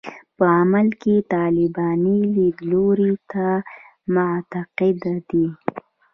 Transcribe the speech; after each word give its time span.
په 0.37 0.45
عمل 0.59 0.87
کې 1.01 1.15
طالباني 1.33 2.19
لیدلوري 2.35 3.13
ته 3.31 3.47
معتقد 4.13 4.99
دي. 5.29 5.47